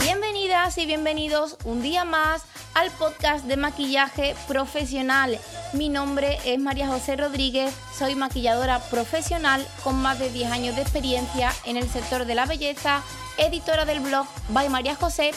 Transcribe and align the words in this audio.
Bienvenidas 0.00 0.76
y 0.76 0.84
bienvenidos 0.84 1.56
un 1.64 1.80
día 1.80 2.04
más 2.04 2.42
al 2.74 2.90
podcast 2.90 3.46
de 3.46 3.56
maquillaje 3.56 4.36
profesional. 4.46 5.38
Mi 5.72 5.88
nombre 5.88 6.38
es 6.44 6.58
María 6.58 6.88
José 6.88 7.16
Rodríguez, 7.16 7.74
soy 7.98 8.14
maquilladora 8.14 8.80
profesional 8.90 9.66
con 9.82 9.96
más 10.02 10.18
de 10.18 10.28
10 10.28 10.52
años 10.52 10.76
de 10.76 10.82
experiencia 10.82 11.54
en 11.64 11.78
el 11.78 11.88
sector 11.88 12.26
de 12.26 12.34
la 12.34 12.44
belleza, 12.44 13.02
editora 13.38 13.86
del 13.86 14.00
blog 14.00 14.26
By 14.50 14.68
María 14.68 14.94
José 14.94 15.30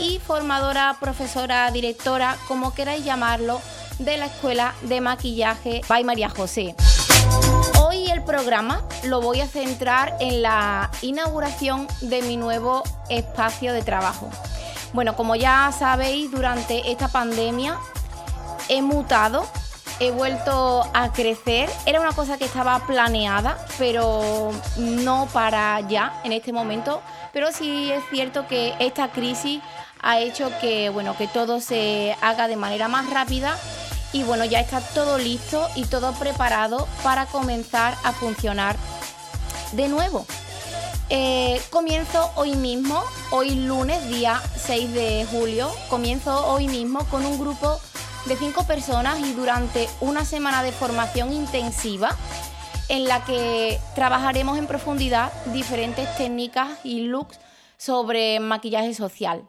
y 0.00 0.18
formadora, 0.18 0.96
profesora, 0.98 1.70
directora, 1.70 2.38
como 2.48 2.72
queráis 2.72 3.04
llamarlo, 3.04 3.60
de 3.98 4.16
la 4.16 4.26
Escuela 4.26 4.74
de 4.82 5.00
Maquillaje 5.00 5.80
By 5.88 6.04
María 6.04 6.28
José. 6.28 6.74
Hoy 7.80 8.10
el 8.10 8.22
programa 8.22 8.82
lo 9.04 9.20
voy 9.20 9.40
a 9.40 9.46
centrar 9.46 10.16
en 10.20 10.42
la 10.42 10.90
inauguración 11.02 11.88
de 12.00 12.22
mi 12.22 12.36
nuevo 12.36 12.82
espacio 13.08 13.72
de 13.72 13.82
trabajo. 13.82 14.28
Bueno, 14.92 15.16
como 15.16 15.34
ya 15.36 15.72
sabéis, 15.76 16.30
durante 16.30 16.90
esta 16.90 17.08
pandemia 17.08 17.78
he 18.68 18.82
mutado, 18.82 19.46
he 20.00 20.10
vuelto 20.10 20.88
a 20.92 21.12
crecer. 21.12 21.70
Era 21.86 22.00
una 22.00 22.12
cosa 22.12 22.38
que 22.38 22.44
estaba 22.44 22.86
planeada, 22.86 23.58
pero 23.78 24.52
no 24.76 25.28
para 25.32 25.80
ya 25.88 26.20
en 26.24 26.32
este 26.32 26.52
momento. 26.52 27.02
Pero 27.32 27.52
sí 27.52 27.90
es 27.90 28.02
cierto 28.10 28.46
que 28.46 28.74
esta 28.78 29.10
crisis 29.10 29.62
ha 30.02 30.18
hecho 30.20 30.50
que, 30.60 30.88
bueno, 30.90 31.16
que 31.16 31.26
todo 31.26 31.60
se 31.60 32.16
haga 32.20 32.48
de 32.48 32.56
manera 32.56 32.88
más 32.88 33.10
rápida 33.10 33.56
y 34.12 34.22
bueno, 34.22 34.44
ya 34.44 34.60
está 34.60 34.80
todo 34.80 35.18
listo 35.18 35.68
y 35.74 35.84
todo 35.84 36.12
preparado 36.14 36.88
para 37.02 37.26
comenzar 37.26 37.96
a 38.04 38.12
funcionar 38.12 38.76
de 39.72 39.88
nuevo. 39.88 40.26
Eh, 41.08 41.60
comienzo 41.70 42.30
hoy 42.34 42.56
mismo, 42.56 43.02
hoy 43.30 43.50
lunes, 43.54 44.08
día 44.08 44.40
6 44.56 44.92
de 44.92 45.26
julio, 45.30 45.70
comienzo 45.88 46.46
hoy 46.48 46.66
mismo 46.66 47.04
con 47.06 47.24
un 47.24 47.38
grupo 47.38 47.78
de 48.26 48.36
cinco 48.36 48.66
personas 48.66 49.20
y 49.20 49.32
durante 49.32 49.88
una 50.00 50.24
semana 50.24 50.64
de 50.64 50.72
formación 50.72 51.32
intensiva 51.32 52.16
en 52.88 53.04
la 53.04 53.24
que 53.24 53.80
trabajaremos 53.94 54.58
en 54.58 54.66
profundidad 54.66 55.32
diferentes 55.52 56.16
técnicas 56.16 56.70
y 56.82 57.02
looks 57.02 57.38
sobre 57.76 58.40
maquillaje 58.40 58.94
social. 58.94 59.44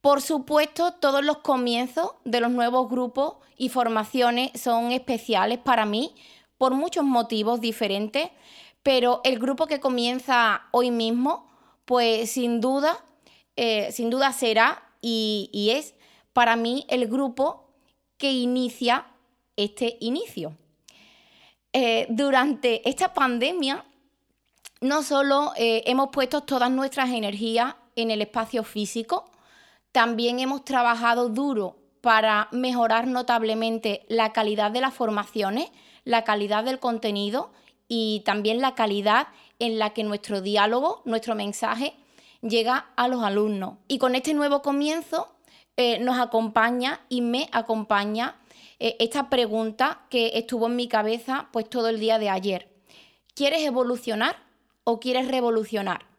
Por 0.00 0.22
supuesto, 0.22 0.92
todos 0.92 1.22
los 1.22 1.38
comienzos 1.38 2.12
de 2.24 2.40
los 2.40 2.50
nuevos 2.50 2.88
grupos 2.88 3.34
y 3.58 3.68
formaciones 3.68 4.50
son 4.58 4.92
especiales 4.92 5.58
para 5.58 5.84
mí 5.84 6.14
por 6.56 6.74
muchos 6.74 7.04
motivos 7.04 7.60
diferentes, 7.60 8.30
pero 8.82 9.20
el 9.24 9.38
grupo 9.38 9.66
que 9.66 9.80
comienza 9.80 10.62
hoy 10.70 10.90
mismo, 10.90 11.46
pues 11.84 12.30
sin 12.30 12.62
duda, 12.62 12.98
eh, 13.56 13.92
sin 13.92 14.08
duda 14.08 14.32
será 14.32 14.82
y, 15.02 15.70
es 15.72 15.94
para 16.32 16.56
mí 16.56 16.86
el 16.88 17.06
grupo 17.06 17.68
que 18.16 18.32
inicia 18.32 19.06
este 19.56 19.98
inicio. 20.00 20.56
Eh, 21.74 22.06
durante 22.08 22.88
esta 22.88 23.12
pandemia, 23.12 23.84
no 24.80 25.02
solo 25.02 25.52
eh, 25.56 25.82
hemos 25.86 26.08
puesto 26.08 26.42
todas 26.42 26.70
nuestras 26.70 27.10
energías 27.10 27.74
en 27.96 28.10
el 28.10 28.22
espacio 28.22 28.64
físico, 28.64 29.30
también 29.92 30.38
hemos 30.38 30.64
trabajado 30.64 31.28
duro 31.28 31.76
para 32.00 32.48
mejorar 32.52 33.06
notablemente 33.06 34.04
la 34.08 34.32
calidad 34.32 34.70
de 34.70 34.80
las 34.80 34.94
formaciones, 34.94 35.70
la 36.04 36.24
calidad 36.24 36.64
del 36.64 36.78
contenido 36.78 37.52
y 37.88 38.22
también 38.24 38.60
la 38.60 38.74
calidad 38.74 39.28
en 39.58 39.78
la 39.78 39.90
que 39.90 40.04
nuestro 40.04 40.40
diálogo, 40.40 41.02
nuestro 41.04 41.34
mensaje 41.34 41.94
llega 42.40 42.90
a 42.96 43.08
los 43.08 43.22
alumnos. 43.22 43.78
Y 43.88 43.98
con 43.98 44.14
este 44.14 44.32
nuevo 44.32 44.62
comienzo 44.62 45.34
eh, 45.76 45.98
nos 45.98 46.18
acompaña 46.18 47.00
y 47.08 47.20
me 47.20 47.48
acompaña 47.52 48.36
eh, 48.78 48.96
esta 48.98 49.28
pregunta 49.28 50.06
que 50.08 50.32
estuvo 50.34 50.66
en 50.66 50.76
mi 50.76 50.88
cabeza 50.88 51.48
pues 51.52 51.68
todo 51.68 51.88
el 51.88 52.00
día 52.00 52.18
de 52.18 52.30
ayer. 52.30 52.68
¿Quieres 53.34 53.62
evolucionar 53.62 54.36
o 54.84 55.00
quieres 55.00 55.28
revolucionar? 55.28 56.09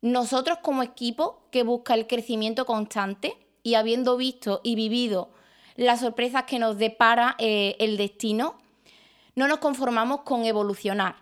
Nosotros 0.00 0.58
como 0.62 0.82
equipo 0.82 1.40
que 1.50 1.62
busca 1.62 1.94
el 1.94 2.06
crecimiento 2.06 2.66
constante 2.66 3.36
y 3.62 3.74
habiendo 3.74 4.16
visto 4.16 4.60
y 4.62 4.74
vivido 4.74 5.30
las 5.76 6.00
sorpresas 6.00 6.44
que 6.44 6.58
nos 6.58 6.78
depara 6.78 7.36
eh, 7.38 7.76
el 7.78 7.96
destino, 7.96 8.58
no 9.34 9.46
nos 9.46 9.58
conformamos 9.58 10.22
con 10.22 10.44
evolucionar. 10.44 11.16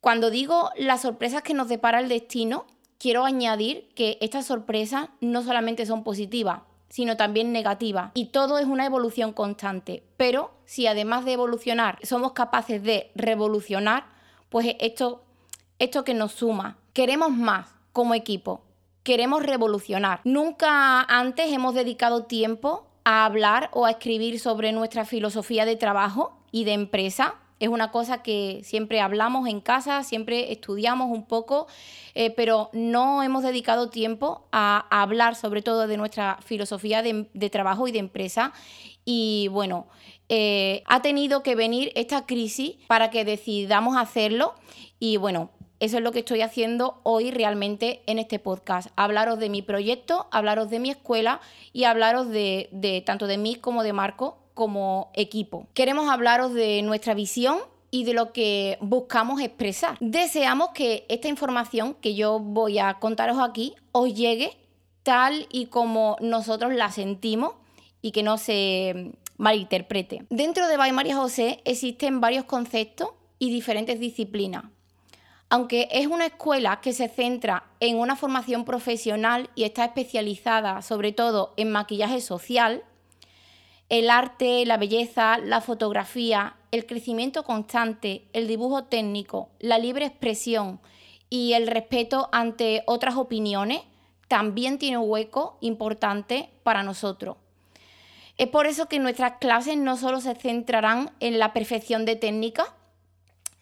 Cuando 0.00 0.30
digo 0.30 0.70
las 0.76 1.02
sorpresas 1.02 1.42
que 1.42 1.54
nos 1.54 1.68
depara 1.68 2.00
el 2.00 2.08
destino, 2.08 2.66
quiero 2.98 3.24
añadir 3.24 3.88
que 3.94 4.18
estas 4.20 4.46
sorpresas 4.46 5.10
no 5.20 5.42
solamente 5.42 5.86
son 5.86 6.02
positivas, 6.02 6.62
sino 6.88 7.16
también 7.16 7.52
negativas. 7.52 8.10
Y 8.14 8.26
todo 8.26 8.58
es 8.58 8.66
una 8.66 8.84
evolución 8.84 9.32
constante. 9.32 10.02
Pero 10.16 10.50
si 10.64 10.88
además 10.88 11.24
de 11.24 11.34
evolucionar 11.34 11.98
somos 12.02 12.32
capaces 12.32 12.82
de 12.82 13.12
revolucionar, 13.14 14.06
pues 14.48 14.74
esto, 14.80 15.22
esto 15.78 16.02
que 16.02 16.14
nos 16.14 16.32
suma. 16.32 16.78
Queremos 16.92 17.30
más, 17.30 17.74
como 17.92 18.14
equipo. 18.14 18.60
Queremos 19.02 19.42
revolucionar. 19.42 20.20
Nunca 20.24 21.00
antes 21.00 21.50
hemos 21.50 21.74
dedicado 21.74 22.24
tiempo 22.24 22.86
a 23.04 23.24
hablar 23.24 23.70
o 23.72 23.86
a 23.86 23.92
escribir 23.92 24.38
sobre 24.38 24.72
nuestra 24.72 25.06
filosofía 25.06 25.64
de 25.64 25.76
trabajo 25.76 26.38
y 26.50 26.64
de 26.64 26.74
empresa. 26.74 27.36
Es 27.60 27.70
una 27.70 27.90
cosa 27.92 28.22
que 28.22 28.60
siempre 28.62 29.00
hablamos 29.00 29.48
en 29.48 29.60
casa, 29.62 30.02
siempre 30.02 30.52
estudiamos 30.52 31.10
un 31.10 31.24
poco, 31.24 31.66
eh, 32.14 32.30
pero 32.30 32.68
no 32.74 33.22
hemos 33.22 33.42
dedicado 33.42 33.88
tiempo 33.88 34.46
a, 34.52 34.86
hablar 34.90 35.34
sobre 35.34 35.62
todo 35.62 35.86
de 35.86 35.96
nuestra 35.96 36.40
filosofía 36.44 37.02
de, 37.02 37.50
trabajo 37.50 37.88
y 37.88 37.92
de 37.92 38.00
empresa. 38.00 38.52
Y 39.06 39.48
bueno, 39.48 39.86
eh, 40.28 40.82
ha 40.86 41.00
tenido 41.00 41.42
que 41.42 41.54
venir 41.54 41.90
esta 41.94 42.26
crisis 42.26 42.74
para 42.86 43.08
que 43.08 43.24
decidamos 43.24 43.96
hacerlo. 43.96 44.54
Y 44.98 45.16
bueno, 45.16 45.50
eso 45.82 45.96
es 45.96 46.04
lo 46.04 46.12
que 46.12 46.20
estoy 46.20 46.42
haciendo 46.42 47.00
hoy 47.02 47.32
realmente 47.32 48.02
en 48.06 48.20
este 48.20 48.38
podcast. 48.38 48.90
Hablaros 48.94 49.40
de 49.40 49.48
mi 49.48 49.62
proyecto, 49.62 50.28
hablaros 50.30 50.70
de 50.70 50.78
mi 50.78 50.90
escuela 50.90 51.40
y 51.72 51.84
hablaros 51.84 52.28
de, 52.28 53.02
tanto 53.04 53.26
de 53.26 53.36
mí 53.36 53.56
como 53.56 53.82
de 53.82 53.92
Marco 53.92 54.38
como 54.54 55.10
equipo. 55.12 55.66
Queremos 55.74 56.08
hablaros 56.08 56.54
de 56.54 56.82
nuestra 56.82 57.14
visión 57.14 57.58
y 57.90 58.04
de 58.04 58.14
lo 58.14 58.32
que 58.32 58.78
buscamos 58.80 59.40
expresar. 59.40 59.96
Deseamos 59.98 60.68
que 60.68 61.04
esta 61.08 61.26
información 61.26 61.94
que 61.94 62.14
yo 62.14 62.38
voy 62.38 62.78
a 62.78 63.00
contaros 63.00 63.38
aquí 63.40 63.74
os 63.90 64.14
llegue 64.14 64.56
tal 65.02 65.48
y 65.50 65.66
como 65.66 66.16
nosotros 66.20 66.72
la 66.74 66.92
sentimos 66.92 67.54
y 68.00 68.12
que 68.12 68.22
no 68.22 68.38
se 68.38 69.14
malinterprete. 69.36 70.26
Dentro 70.30 70.68
de 70.68 70.76
Bay 70.76 70.92
María 70.92 71.16
José 71.16 71.60
existen 71.64 72.20
varios 72.20 72.44
conceptos 72.44 73.08
y 73.40 73.50
diferentes 73.50 73.98
disciplinas. 73.98 74.66
Aunque 75.54 75.86
es 75.90 76.06
una 76.06 76.24
escuela 76.24 76.80
que 76.80 76.94
se 76.94 77.10
centra 77.10 77.64
en 77.78 77.98
una 77.98 78.16
formación 78.16 78.64
profesional 78.64 79.50
y 79.54 79.64
está 79.64 79.84
especializada 79.84 80.80
sobre 80.80 81.12
todo 81.12 81.52
en 81.58 81.70
maquillaje 81.70 82.22
social, 82.22 82.82
el 83.90 84.08
arte, 84.08 84.64
la 84.64 84.78
belleza, 84.78 85.36
la 85.36 85.60
fotografía, 85.60 86.56
el 86.70 86.86
crecimiento 86.86 87.44
constante, 87.44 88.24
el 88.32 88.48
dibujo 88.48 88.84
técnico, 88.84 89.50
la 89.58 89.76
libre 89.76 90.06
expresión 90.06 90.80
y 91.28 91.52
el 91.52 91.66
respeto 91.66 92.30
ante 92.32 92.82
otras 92.86 93.16
opiniones 93.16 93.82
también 94.28 94.78
tiene 94.78 94.96
un 94.96 95.10
hueco 95.10 95.58
importante 95.60 96.48
para 96.62 96.82
nosotros. 96.82 97.36
Es 98.38 98.48
por 98.48 98.66
eso 98.66 98.86
que 98.88 98.98
nuestras 98.98 99.34
clases 99.38 99.76
no 99.76 99.98
solo 99.98 100.22
se 100.22 100.34
centrarán 100.34 101.10
en 101.20 101.38
la 101.38 101.52
perfección 101.52 102.06
de 102.06 102.16
técnicas, 102.16 102.68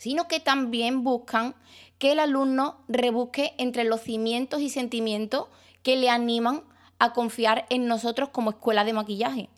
sino 0.01 0.29
que 0.29 0.41
también 0.41 1.05
buscan 1.05 1.55
que 1.99 2.13
el 2.13 2.21
alumno 2.21 2.79
rebusque 2.89 3.53
entre 3.59 3.85
los 3.85 4.01
cimientos 4.01 4.63
y 4.63 4.71
sentimientos 4.71 5.49
que 5.83 5.99
le 5.99 6.09
animan 6.09 6.63
a 6.99 7.13
confiar 7.13 7.67
en 7.69 7.87
nosotros 7.87 8.31
como 8.31 8.49
escuela 8.49 8.85
de 8.85 8.95
maquillaje. 8.95 9.51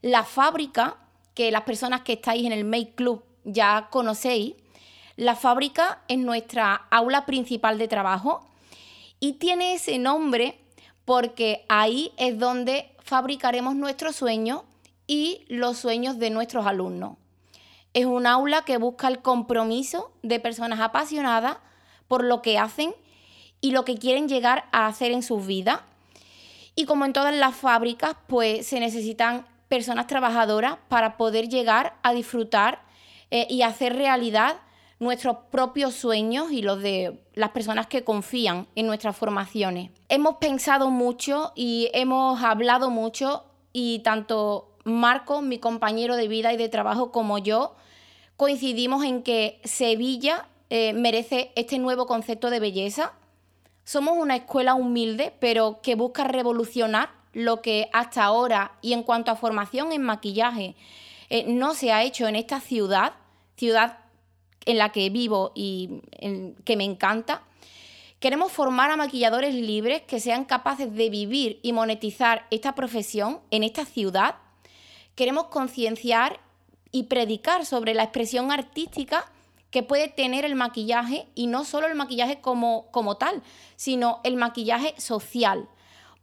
La 0.00 0.24
fábrica, 0.24 0.96
que 1.34 1.50
las 1.50 1.64
personas 1.64 2.00
que 2.00 2.14
estáis 2.14 2.46
en 2.46 2.52
el 2.52 2.64
Make 2.64 2.94
Club 2.94 3.22
ya 3.44 3.88
conocéis, 3.90 4.54
la 5.16 5.36
fábrica 5.36 6.04
es 6.08 6.16
nuestra 6.16 6.86
aula 6.90 7.26
principal 7.26 7.76
de 7.76 7.86
trabajo 7.86 8.48
y 9.20 9.34
tiene 9.34 9.74
ese 9.74 9.98
nombre 9.98 10.58
porque 11.04 11.66
ahí 11.68 12.12
es 12.16 12.38
donde 12.38 12.96
fabricaremos 13.00 13.74
nuestros 13.74 14.16
sueños 14.16 14.62
y 15.06 15.44
los 15.48 15.76
sueños 15.76 16.18
de 16.18 16.30
nuestros 16.30 16.64
alumnos. 16.64 17.18
Es 17.92 18.06
un 18.06 18.26
aula 18.26 18.62
que 18.62 18.78
busca 18.78 19.08
el 19.08 19.20
compromiso 19.20 20.12
de 20.22 20.40
personas 20.40 20.80
apasionadas 20.80 21.58
por 22.08 22.24
lo 22.24 22.42
que 22.42 22.58
hacen 22.58 22.94
y 23.60 23.72
lo 23.72 23.84
que 23.84 23.96
quieren 23.96 24.28
llegar 24.28 24.64
a 24.72 24.86
hacer 24.86 25.12
en 25.12 25.22
sus 25.22 25.46
vidas. 25.46 25.80
Y 26.74 26.84
como 26.86 27.04
en 27.04 27.12
todas 27.12 27.34
las 27.34 27.56
fábricas, 27.56 28.16
pues 28.26 28.66
se 28.66 28.80
necesitan 28.80 29.46
personas 29.68 30.06
trabajadoras 30.06 30.78
para 30.88 31.16
poder 31.16 31.48
llegar 31.48 31.94
a 32.02 32.12
disfrutar 32.12 32.82
eh, 33.30 33.46
y 33.48 33.62
hacer 33.62 33.94
realidad 33.94 34.56
nuestros 34.98 35.36
propios 35.50 35.94
sueños 35.94 36.52
y 36.52 36.62
los 36.62 36.82
de 36.82 37.20
las 37.34 37.50
personas 37.50 37.86
que 37.86 38.04
confían 38.04 38.66
en 38.74 38.86
nuestras 38.86 39.16
formaciones. 39.16 39.90
Hemos 40.08 40.36
pensado 40.36 40.90
mucho 40.90 41.52
y 41.54 41.88
hemos 41.94 42.42
hablado 42.42 42.90
mucho 42.90 43.44
y 43.72 44.00
tanto 44.00 44.69
Marco, 44.84 45.42
mi 45.42 45.58
compañero 45.58 46.16
de 46.16 46.28
vida 46.28 46.52
y 46.52 46.56
de 46.56 46.68
trabajo, 46.68 47.12
como 47.12 47.38
yo, 47.38 47.74
coincidimos 48.36 49.04
en 49.04 49.22
que 49.22 49.60
Sevilla 49.64 50.46
eh, 50.70 50.92
merece 50.92 51.52
este 51.56 51.78
nuevo 51.78 52.06
concepto 52.06 52.50
de 52.50 52.60
belleza. 52.60 53.12
Somos 53.84 54.16
una 54.16 54.36
escuela 54.36 54.74
humilde, 54.74 55.34
pero 55.40 55.80
que 55.82 55.94
busca 55.94 56.24
revolucionar 56.24 57.10
lo 57.32 57.62
que 57.62 57.88
hasta 57.92 58.24
ahora 58.24 58.72
y 58.82 58.92
en 58.92 59.02
cuanto 59.02 59.30
a 59.30 59.36
formación 59.36 59.92
en 59.92 60.02
maquillaje 60.02 60.74
eh, 61.28 61.44
no 61.46 61.74
se 61.74 61.92
ha 61.92 62.02
hecho 62.02 62.26
en 62.26 62.36
esta 62.36 62.60
ciudad, 62.60 63.12
ciudad 63.56 63.98
en 64.66 64.78
la 64.78 64.90
que 64.90 65.10
vivo 65.10 65.52
y 65.54 66.02
que 66.64 66.76
me 66.76 66.84
encanta. 66.84 67.42
Queremos 68.18 68.52
formar 68.52 68.90
a 68.90 68.96
maquilladores 68.96 69.54
libres 69.54 70.02
que 70.02 70.20
sean 70.20 70.44
capaces 70.44 70.92
de 70.94 71.08
vivir 71.08 71.58
y 71.62 71.72
monetizar 71.72 72.46
esta 72.50 72.74
profesión 72.74 73.40
en 73.50 73.62
esta 73.62 73.86
ciudad. 73.86 74.34
Queremos 75.20 75.48
concienciar 75.48 76.40
y 76.92 77.02
predicar 77.02 77.66
sobre 77.66 77.92
la 77.92 78.04
expresión 78.04 78.50
artística 78.50 79.30
que 79.70 79.82
puede 79.82 80.08
tener 80.08 80.46
el 80.46 80.54
maquillaje 80.54 81.28
y 81.34 81.46
no 81.46 81.66
solo 81.66 81.86
el 81.88 81.94
maquillaje 81.94 82.40
como, 82.40 82.90
como 82.90 83.18
tal, 83.18 83.42
sino 83.76 84.20
el 84.24 84.36
maquillaje 84.36 84.94
social 84.96 85.68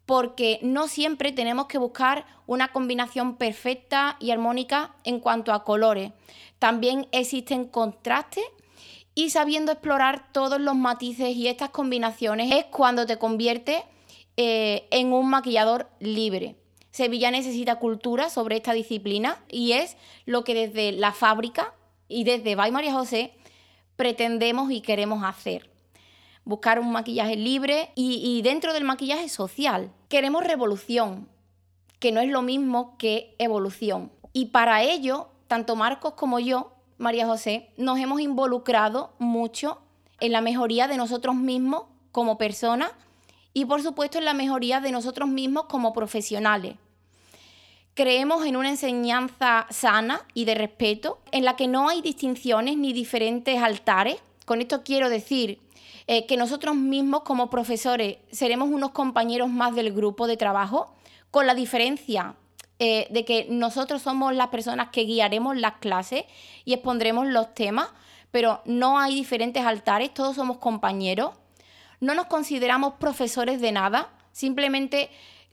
porque 0.08 0.58
no 0.64 0.88
siempre 0.88 1.32
tenemos 1.32 1.68
que 1.68 1.78
buscar 1.78 2.26
una 2.48 2.70
combinación 2.70 3.36
perfecta 3.36 4.18
y 4.20 4.32
armónica 4.32 4.96
en 5.04 5.20
cuanto 5.20 5.54
a 5.54 5.64
colores. 5.64 6.12
También 6.58 7.08
existen 7.12 7.68
contrastes 7.68 8.46
y 9.14 9.30
sabiendo 9.30 9.72
explorar 9.72 10.32
todos 10.32 10.60
los 10.60 10.76
matices 10.76 11.36
y 11.36 11.48
estas 11.48 11.70
combinaciones 11.70 12.52
es 12.52 12.66
cuando 12.66 13.06
te 13.06 13.20
conviertes 13.20 13.84
eh, 14.38 14.88
en 14.90 15.14
un 15.14 15.30
maquillador 15.30 15.88
libre. 16.00 16.56
Sevilla 16.98 17.30
necesita 17.30 17.76
cultura 17.76 18.32
sobre 18.32 18.56
esta 18.56 18.74
disciplina 18.74 19.38
y 19.50 19.74
es 19.74 19.98
lo 20.26 20.44
que 20.44 20.56
desde 20.56 20.92
la 20.92 21.12
fábrica 21.12 21.76
y 22.08 22.24
desde 22.24 22.56
Bay 22.56 22.72
María 22.72 22.92
José 22.92 23.36
pretendemos 23.98 24.72
y 24.72 24.82
queremos 24.82 25.24
hacer 25.24 25.70
buscar 26.44 26.80
un 26.80 26.92
maquillaje 26.92 27.36
libre 27.36 27.92
y, 27.94 28.42
dentro 28.42 28.74
del 28.74 28.84
maquillaje 28.84 29.30
social. 29.30 29.92
Queremos 30.10 30.44
revolución, 30.44 31.30
que 32.00 32.12
no 32.12 32.20
es 32.20 32.30
lo 32.30 32.42
mismo 32.42 32.98
que 32.98 33.36
evolución. 33.38 34.12
Y 34.34 34.48
para 34.48 34.82
ello, 34.82 35.28
tanto 35.48 35.76
Marcos 35.76 36.14
como 36.14 36.40
yo, 36.40 36.74
María 36.98 37.28
José, 37.28 37.70
nos 37.78 38.00
hemos 38.00 38.22
involucrado 38.22 39.14
mucho 39.20 39.84
en 40.20 40.32
la 40.32 40.42
mejoría 40.42 40.88
de 40.88 40.98
nosotros 40.98 41.36
mismos 41.36 41.84
como 42.12 42.40
personas 42.40 42.90
y 43.54 43.66
por 43.66 43.84
supuesto 43.84 44.18
en 44.18 44.26
la 44.26 44.34
mejoría 44.34 44.80
de 44.80 44.92
nosotros 44.92 45.30
mismos 45.30 45.66
como 45.66 45.94
profesionales. 45.94 46.76
Creemos 47.98 48.46
en 48.46 48.56
una 48.56 48.70
enseñanza 48.70 49.66
sana 49.72 50.22
y 50.36 50.46
de 50.46 50.54
respeto, 50.54 51.20
en 51.32 51.44
la 51.46 51.56
que 51.56 51.68
no 51.68 51.90
hay 51.90 52.04
distinciones 52.04 52.78
ni 52.78 52.94
diferentes 52.94 53.60
altares. 53.60 54.18
Con 54.46 54.62
esto 54.62 54.84
quiero 54.84 55.10
decir 55.10 55.60
eh, 56.06 56.28
que 56.28 56.38
nosotros 56.38 56.76
mismos 56.76 57.22
como 57.24 57.50
profesores 57.50 58.18
seremos 58.32 58.70
unos 58.70 58.92
compañeros 58.92 59.50
más 59.50 59.74
del 59.74 59.92
grupo 59.94 60.28
de 60.28 60.38
trabajo, 60.38 60.94
con 61.32 61.48
la 61.48 61.56
diferencia 61.56 62.36
eh, 62.78 63.08
de 63.10 63.26
que 63.26 63.48
nosotros 63.50 64.04
somos 64.04 64.36
las 64.36 64.50
personas 64.50 64.90
que 64.90 65.02
guiaremos 65.02 65.58
las 65.58 65.78
clases 65.78 66.26
y 66.66 66.74
expondremos 66.74 67.26
los 67.26 67.56
temas, 67.56 67.90
pero 68.30 68.62
no 68.66 69.00
hay 69.00 69.16
diferentes 69.16 69.66
altares, 69.66 70.14
todos 70.14 70.36
somos 70.36 70.60
compañeros. 70.60 71.32
No 72.00 72.14
nos 72.14 72.28
consideramos 72.28 72.94
profesores 73.00 73.60
de 73.60 73.72
nada, 73.72 74.10
simplemente 74.34 75.10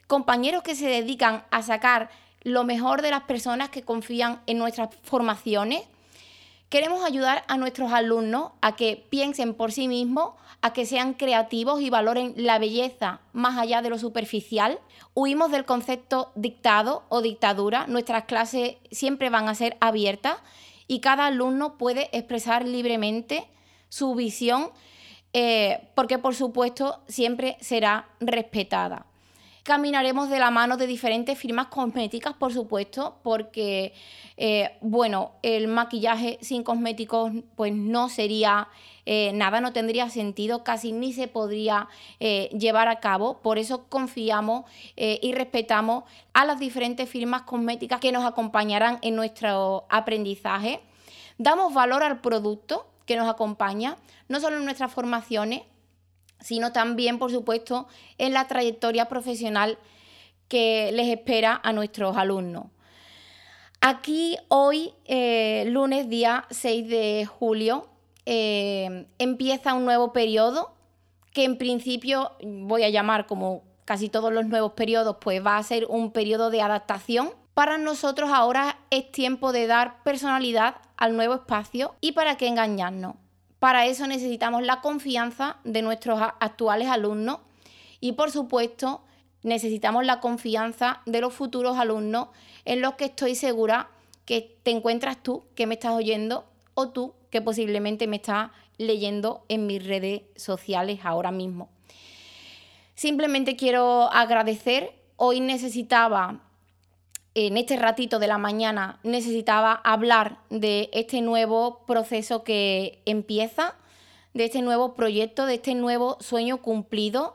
compañeros 0.07 0.63
que 0.63 0.75
se 0.75 0.89
dedican 0.89 1.45
a 1.51 1.63
sacar 1.63 2.11
lo 2.45 2.65
mejor 2.65 3.03
de 3.03 3.11
las 3.11 3.25
personas 3.25 3.71
que 3.71 3.83
confían 3.83 4.41
en 4.47 4.59
nuestras 4.59 4.95
formaciones. 5.03 5.83
Queremos 6.69 7.05
ayudar 7.05 7.45
a 7.49 7.57
nuestros 7.57 7.93
alumnos 7.93 8.53
a 8.61 8.77
que 8.77 9.05
piensen 9.09 9.55
por 9.55 9.73
sí 9.73 9.89
mismos, 9.89 10.35
a 10.61 10.73
que 10.73 10.87
sean 10.87 11.15
creativos 11.15 11.81
y 11.81 11.91
valoren 11.91 12.35
la 12.37 12.59
belleza 12.59 13.21
más 13.33 13.59
allá 13.59 13.83
de 13.83 13.91
lo 13.91 13.99
superficial. 13.99 14.79
Huimos 15.15 15.51
del 15.51 15.65
concepto 15.65 16.33
dictado 16.35 17.05
o 17.09 17.23
dictadura. 17.23 17.87
Nuestras 17.87 18.25
clases 18.25 18.77
siempre 18.91 19.31
van 19.31 19.49
a 19.49 19.55
ser 19.55 19.77
abiertas 19.81 20.39
y 20.87 21.01
cada 21.01 21.27
alumno 21.27 21.79
puede 21.79 22.09
expresar 22.17 22.67
libremente 22.67 23.47
su 23.89 24.15
visión 24.15 24.71
eh, 25.33 25.89
porque 25.95 26.19
por 26.19 26.35
supuesto 26.35 27.01
siempre 27.09 27.57
será 27.61 28.09
respetada. 28.21 29.07
Caminaremos 29.65 30.29
de 30.29 30.39
la 30.39 30.51
mano 30.51 30.77
de 30.77 30.87
diferentes 30.87 31.39
firmas 31.39 31.69
cosméticas, 31.69 32.35
por 32.35 32.53
supuesto, 32.53 33.17
porque, 33.23 33.95
eh, 34.37 34.77
bueno, 34.83 35.33
el 35.41 35.69
maquillaje 35.69 36.37
sin 36.43 36.63
cosméticos 36.63 37.33
pues 37.57 37.73
no 37.73 38.11
sería 38.11 38.69
eh, 39.07 39.33
nada, 39.33 39.63
no 39.63 39.73
tendría 39.73 40.11
sentido, 40.11 40.65
casi 40.65 40.93
ni 40.93 41.15
se 41.15 41.29
podría 41.29 41.89
eh, 42.21 42.51
llevar 42.53 42.89
a 42.89 43.01
cabo. 43.01 43.39
Por 43.41 43.57
eso 43.57 43.87
confiamos 43.89 44.67
y 44.97 45.33
respetamos 45.33 46.05
a 46.35 46.45
las 46.45 46.59
diferentes 46.59 47.09
firmas 47.09 47.43
cosméticas 47.43 48.01
que 48.01 48.13
nos 48.13 48.27
acompañarán 48.27 48.99
en 49.01 49.17
nuestro 49.17 49.87
aprendizaje. 49.89 50.83
Damos 51.39 51.73
valor 51.73 52.03
al 52.03 52.21
producto 52.21 52.87
que 53.07 53.17
nos 53.17 53.31
acompaña, 53.31 53.97
no 54.29 54.41
solo 54.41 54.59
en 54.59 54.67
nuestras 54.67 54.93
formaciones, 54.93 55.63
sino 56.45 56.73
también, 56.73 57.19
por 57.19 57.33
supuesto, 57.33 57.89
en 58.19 58.35
la 58.35 58.47
trayectoria 58.47 59.09
profesional 59.09 59.79
que 60.47 60.91
les 60.93 61.09
espera 61.09 61.59
a 61.65 61.73
nuestros 61.73 62.19
alumnos. 62.19 62.67
Aquí 63.81 64.37
hoy, 64.49 64.93
eh, 65.07 65.65
lunes 65.69 66.11
día 66.11 66.45
6 66.51 66.87
de 66.87 67.27
julio, 67.27 67.89
eh, 68.27 69.07
empieza 69.19 69.73
un 69.73 69.87
nuevo 69.87 70.13
periodo 70.13 70.75
que 71.33 71.45
en 71.45 71.57
principio 71.57 72.33
voy 72.43 72.85
a 72.85 72.91
llamar 72.91 73.27
como 73.27 73.63
casi 73.87 74.11
todos 74.11 74.31
los 74.31 74.45
nuevos 74.45 74.73
periodos, 74.73 75.17
pues 75.23 75.45
va 75.45 75.57
a 75.57 75.63
ser 75.63 75.87
un 75.89 76.13
periodo 76.13 76.51
de 76.51 76.61
adaptación. 76.61 77.31
Para 77.55 77.79
nosotros 77.79 78.29
ahora 78.31 78.79
es 78.91 79.11
tiempo 79.11 79.51
de 79.51 79.67
dar 79.67 80.03
personalidad 80.03 80.77
al 80.99 81.17
nuevo 81.17 81.37
espacio 81.37 81.95
y 82.03 82.13
para 82.13 82.37
qué 82.37 82.49
engañarnos. 82.49 83.17
Para 83.65 83.87
eso 83.87 84.07
necesitamos 84.07 84.63
la 84.63 84.83
confianza 84.83 85.57
de 85.65 85.81
nuestros 85.81 86.21
actuales 86.21 86.87
alumnos 86.89 87.39
y 87.99 88.13
por 88.13 88.31
supuesto 88.31 89.01
necesitamos 89.43 90.05
la 90.05 90.21
confianza 90.21 91.01
de 91.07 91.23
los 91.23 91.33
futuros 91.33 91.79
alumnos 91.79 92.29
en 92.67 92.83
los 92.83 92.97
que 92.97 93.07
estoy 93.07 93.35
segura 93.35 93.89
que 94.27 94.55
te 94.65 94.71
encuentras 94.71 95.17
tú 95.23 95.45
que 95.55 95.67
me 95.67 95.77
estás 95.77 95.93
oyendo 95.93 96.45
o 96.75 96.91
tú 96.91 97.15
que 97.31 97.41
posiblemente 97.41 98.07
me 98.07 98.17
estás 98.17 98.51
leyendo 98.77 99.47
en 99.49 99.67
mis 99.67 99.83
redes 99.83 100.25
sociales 100.37 101.01
ahora 101.03 101.31
mismo. 101.31 101.71
Simplemente 102.95 103.57
quiero 103.57 104.13
agradecer. 104.13 104.93
Hoy 105.17 105.41
necesitaba 105.41 106.44
en 107.35 107.57
este 107.57 107.77
ratito 107.77 108.19
de 108.19 108.29
la 108.29 108.39
mañana 108.39 109.01
necesitaba 109.03 109.73
hablar 109.73 110.39
de 110.51 110.89
este 110.93 111.21
nuevo 111.21 111.85
proceso 111.85 112.45
que 112.45 113.03
empieza, 113.07 113.75
de 114.35 114.45
este 114.45 114.63
nuevo 114.63 114.95
proyecto, 114.95 115.47
de 115.47 115.55
este 115.55 115.75
nuevo 115.75 116.17
sueño 116.21 116.63
cumplido. 116.63 117.35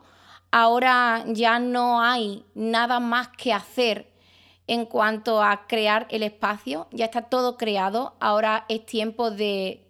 Ahora 0.50 1.24
ya 1.28 1.58
no 1.58 2.00
hay 2.00 2.44
nada 2.54 2.98
más 2.98 3.28
que 3.28 3.52
hacer 3.52 4.10
en 4.66 4.86
cuanto 4.86 5.42
a 5.42 5.66
crear 5.66 6.06
el 6.10 6.22
espacio, 6.22 6.86
ya 6.92 7.06
está 7.06 7.22
todo 7.22 7.56
creado, 7.56 8.14
ahora 8.20 8.66
es 8.68 8.86
tiempo 8.86 9.30
de 9.30 9.84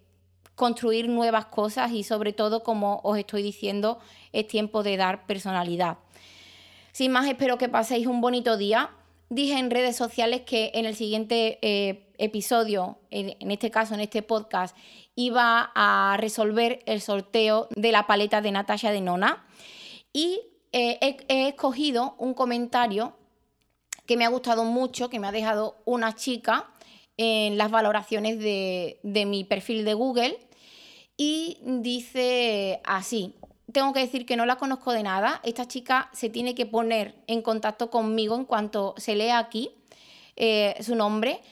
construir 0.55 1.09
nuevas 1.09 1.47
cosas 1.47 1.93
y 1.93 2.02
sobre 2.02 2.33
todo, 2.33 2.62
como 2.62 3.00
os 3.05 3.19
estoy 3.19 3.43
diciendo, 3.43 3.99
es 4.33 4.47
tiempo 4.47 4.83
de 4.83 4.97
dar 4.97 5.26
personalidad. 5.26 5.99
Sin 6.93 7.12
más, 7.12 7.29
espero 7.29 7.59
que 7.59 7.69
paséis 7.69 8.07
un 8.07 8.21
bonito 8.21 8.57
día 8.57 8.90
dije 9.30 9.58
en 9.58 9.70
redes 9.70 9.96
sociales 9.96 10.42
que 10.42 10.72
en 10.75 10.84
el 10.84 10.96
siguiente 10.96 11.58
eh, 11.62 12.12
episodio, 12.18 12.99
en, 13.10 13.50
este 13.50 13.70
caso, 13.70 13.94
en 13.94 14.00
este 14.00 14.22
podcast, 14.22 14.76
iba 15.14 15.70
a 15.75 16.16
resolver 16.18 16.82
el 16.87 17.00
sorteo 17.00 17.68
de 17.75 17.92
la 17.92 18.06
paleta 18.06 18.42
de 18.42 18.50
Natasha 18.50 18.90
de 18.90 19.00
Nona. 19.00 19.46
Y 20.12 20.40
eh, 20.72 21.16
he, 21.28 21.49
escogido 21.49 22.16
un 22.18 22.34
comentario 22.34 23.16
que 24.04 24.16
me 24.16 24.25
ha 24.25 24.28
gustado 24.28 24.64
mucho, 24.64 25.08
que 25.08 25.20
me 25.20 25.28
ha 25.28 25.32
dejado 25.32 25.80
una 25.84 26.14
chica 26.16 26.68
en 27.16 27.56
las 27.56 27.70
valoraciones 27.70 28.38
de, 28.40 28.99
de 29.04 29.26
mi 29.26 29.44
perfil 29.44 29.84
de 29.84 29.94
Google. 29.94 30.38
Y 31.16 31.58
dice 31.62 32.80
así, 32.82 33.37
tengo 33.73 33.93
que 33.93 34.00
decir 34.00 34.27
que 34.27 34.37
no 34.37 34.47
la 34.47 34.57
conozco 34.57 34.93
de 34.93 35.03
nada. 35.03 35.41
Esta 35.43 35.67
chica 35.67 36.11
se 36.12 36.29
tiene 36.29 36.55
que 36.55 36.67
poner 36.67 37.15
en 37.27 37.43
contacto 37.43 37.91
conmigo 37.91 38.35
en 38.37 38.45
cuanto 38.45 38.95
se 38.97 39.15
lea 39.15 39.39
aquí. 39.39 39.71
eh, 40.37 40.77
su 40.81 40.95
nombre 40.95 41.43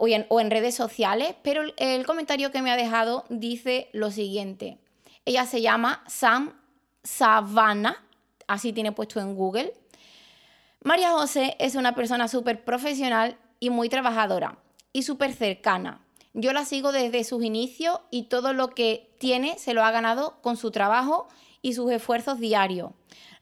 o 0.00 0.08
en, 0.08 0.50
redes 0.50 0.74
sociales, 0.74 1.34
pero 1.42 1.62
el, 1.76 2.06
comentario 2.06 2.50
que 2.50 2.62
me 2.62 2.70
ha 2.70 2.76
dejado 2.76 3.26
dice 3.28 3.90
lo 3.92 4.10
siguiente. 4.10 4.78
Ella 5.26 5.44
se 5.44 5.60
llama 5.60 6.02
Sam 6.06 6.54
Savannah, 7.02 8.02
así 8.46 8.72
tiene 8.72 8.92
puesto 8.92 9.20
en 9.20 9.34
Google. 9.34 9.74
María 10.82 11.10
José 11.10 11.54
es 11.58 11.74
una 11.74 11.94
persona 11.94 12.28
súper 12.28 12.64
profesional 12.64 13.36
y 13.58 13.68
muy 13.68 13.90
trabajadora 13.90 14.58
y 14.94 15.02
súper 15.02 15.34
cercana. 15.34 16.00
Yo 16.32 16.54
la 16.54 16.64
sigo 16.64 16.92
desde 16.92 17.22
sus 17.24 17.44
inicios 17.44 18.00
y 18.10 18.24
todo 18.24 18.54
lo 18.54 18.70
que 18.70 19.14
tiene 19.18 19.58
se 19.58 19.74
lo 19.74 19.84
ha 19.84 19.90
ganado 19.90 20.40
con 20.40 20.56
su 20.56 20.70
trabajo 20.70 21.28
y 21.62 21.74
sus 21.74 21.90
esfuerzos 21.90 22.40
diarios 22.40 22.90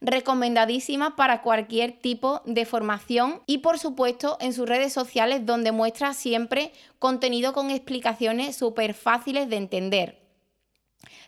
recomendadísima 0.01 1.15
para 1.15 1.41
cualquier 1.41 1.91
tipo 1.99 2.41
de 2.45 2.65
formación 2.65 3.41
y 3.45 3.59
por 3.59 3.79
supuesto 3.79 4.37
en 4.39 4.53
sus 4.53 4.67
redes 4.67 4.93
sociales 4.93 5.45
donde 5.45 5.71
muestra 5.71 6.13
siempre 6.13 6.71
contenido 6.99 7.53
con 7.53 7.69
explicaciones 7.69 8.55
súper 8.55 8.93
fáciles 8.93 9.49
de 9.49 9.57
entender. 9.57 10.19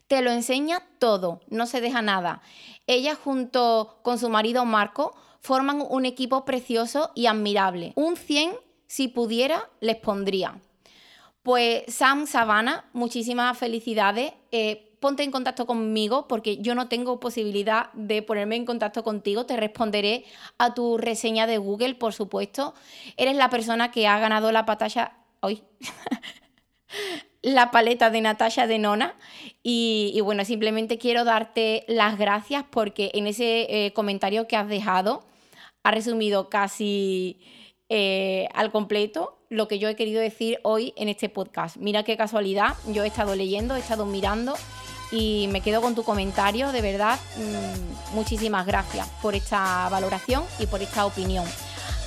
Te 0.07 0.21
lo 0.21 0.31
enseña 0.31 0.83
todo, 1.00 1.41
no 1.50 1.65
se 1.65 1.81
deja 1.81 2.01
nada. 2.01 2.41
Ella 2.88 3.15
junto 3.15 4.00
con 4.03 4.19
su 4.19 4.29
marido 4.29 4.65
Marco 4.65 5.15
forman 5.39 5.83
un 5.88 6.05
equipo 6.05 6.45
precioso 6.45 7.12
y 7.15 7.27
admirable. 7.27 7.93
Un 7.95 8.17
100 8.17 8.51
si 8.88 9.07
pudiera 9.07 9.69
les 9.79 9.95
pondría. 9.98 10.60
Pues 11.43 11.83
Sam 11.88 12.27
Savannah, 12.27 12.86
muchísimas 12.93 13.57
felicidades. 13.57 14.33
Eh, 14.51 14.90
ponte 15.01 15.24
en 15.24 15.31
contacto 15.31 15.65
conmigo 15.65 16.27
porque 16.27 16.58
yo 16.58 16.75
no 16.75 16.88
tengo 16.88 17.20
posibilidad 17.20 17.91
de 17.93 18.22
ponerme 18.22 18.55
en 18.55 18.65
contacto 18.65 19.03
contigo. 19.03 19.46
Te 19.46 19.58
responderé 19.58 20.24
a 20.60 20.74
tu 20.74 20.98
reseña 20.98 21.48
de 21.48 21.58
Google, 21.58 21.96
por 21.96 22.13
supuesto. 22.13 22.75
Eres 23.17 23.36
la 23.36 23.50
persona 23.50 23.91
que 23.91 24.08
ha 24.08 24.20
ganado 24.20 24.51
la 24.51 24.62
batalla 24.62 25.17
hoy. 25.41 25.63
la 27.41 27.72
paleta 27.72 28.12
de 28.12 28.22
Natasha 28.22 28.67
de 28.67 28.77
Nona. 28.77 29.15
Y, 29.63 30.20
bueno, 30.24 30.46
simplemente 30.46 31.00
quiero 31.00 31.24
darte 31.24 31.84
las 31.88 32.17
gracias 32.20 32.63
porque 32.70 33.10
en 33.15 33.25
ese 33.25 33.86
eh, 33.86 33.93
comentario 33.93 34.48
que 34.48 34.55
has 34.55 34.67
dejado 34.67 35.24
ha 35.84 35.89
resumido 35.89 36.48
casi 36.50 37.41
eh, 37.89 38.48
al 38.53 38.72
completo 38.72 39.39
lo 39.50 39.67
que 39.67 39.79
yo 39.79 39.89
he 39.89 39.96
querido 39.96 40.22
decir 40.22 40.60
hoy 40.62 40.93
en 40.96 41.10
este 41.10 41.27
podcast. 41.27 41.77
Mira 41.77 42.03
qué 42.03 42.15
casualidad, 42.17 42.75
yo 42.88 43.03
he 43.03 43.08
estado 43.08 43.36
leyendo, 43.36 43.75
he 43.75 43.79
estado 43.79 44.05
mirando 44.05 44.53
y 45.11 45.47
me 45.51 45.61
quedo 45.61 45.81
con 45.81 45.95
tu 45.95 46.03
comentario, 46.03 46.71
de 46.71 46.81
verdad, 46.81 47.19
mm, 47.37 48.15
muchísimas 48.15 48.65
gracias 48.65 49.07
por 49.21 49.35
esta 49.35 49.89
valoración 49.89 50.43
y 50.59 50.67
por 50.67 50.81
esta 50.81 51.05
opinión. 51.05 51.45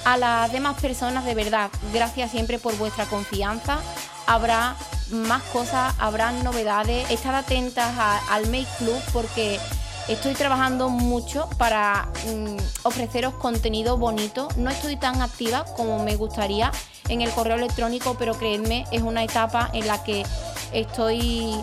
A 0.04 0.16
las 0.16 0.52
demás 0.52 0.80
personas, 0.80 1.24
de 1.24 1.34
verdad, 1.34 1.70
gracias 1.92 2.30
siempre 2.30 2.58
por 2.58 2.76
vuestra 2.76 3.06
confianza. 3.06 3.78
Habrá 4.26 4.76
más 5.10 5.42
cosas, 5.44 5.94
habrá 5.98 6.32
novedades. 6.32 7.10
Estad 7.10 7.34
atentas 7.34 7.92
al 8.30 8.46
Make 8.46 8.66
Club 8.78 9.00
porque 9.12 9.58
estoy 10.08 10.34
trabajando 10.34 10.90
mucho 10.90 11.48
para 11.56 12.08
mm, 12.26 12.56
ofreceros 12.82 13.34
contenido 13.34 13.96
bonito. 13.96 14.48
No 14.56 14.70
estoy 14.70 14.96
tan 14.96 15.22
activa 15.22 15.64
como 15.76 16.02
me 16.04 16.16
gustaría 16.16 16.70
en 17.08 17.22
el 17.22 17.30
correo 17.30 17.56
electrónico, 17.56 18.16
pero 18.18 18.34
creedme, 18.34 18.84
es 18.90 19.02
una 19.02 19.24
etapa 19.24 19.70
en 19.72 19.86
la 19.86 20.02
que 20.04 20.24
estoy 20.72 21.54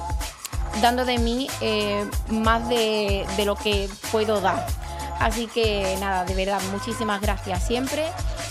dando 0.82 1.06
de 1.06 1.18
mí 1.18 1.48
eh, 1.62 2.06
más 2.30 2.68
de, 2.70 3.26
de 3.38 3.46
lo 3.46 3.56
que 3.56 3.90
puedo 4.12 4.42
dar. 4.42 4.66
Así 5.20 5.48
que 5.48 5.98
nada, 6.00 6.26
de 6.26 6.34
verdad, 6.34 6.60
muchísimas 6.72 7.22
gracias 7.22 7.68
siempre 7.68 8.06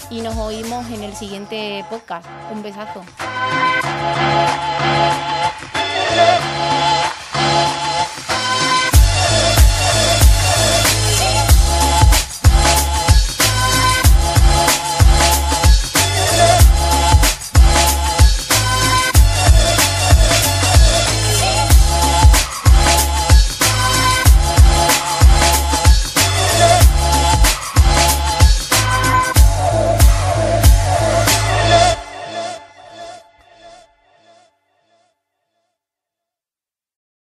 y 0.08 0.20
nos 0.20 0.36
oímos 0.36 0.86
en 0.90 1.02
el 1.02 1.14
siguiente 1.16 1.84
podcast. 1.90 2.26
Un 2.52 2.62
besazo. 2.62 3.02